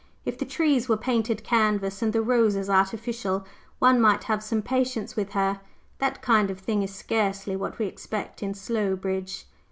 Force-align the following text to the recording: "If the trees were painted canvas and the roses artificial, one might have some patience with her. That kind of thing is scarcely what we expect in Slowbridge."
"If 0.25 0.39
the 0.39 0.45
trees 0.45 0.89
were 0.89 0.97
painted 0.97 1.43
canvas 1.43 2.01
and 2.01 2.11
the 2.11 2.23
roses 2.23 2.71
artificial, 2.71 3.45
one 3.77 4.01
might 4.01 4.23
have 4.23 4.41
some 4.41 4.63
patience 4.63 5.15
with 5.15 5.33
her. 5.33 5.61
That 5.99 6.23
kind 6.23 6.49
of 6.49 6.57
thing 6.57 6.81
is 6.81 6.91
scarcely 6.91 7.55
what 7.55 7.77
we 7.77 7.85
expect 7.85 8.41
in 8.41 8.55
Slowbridge." 8.55 9.45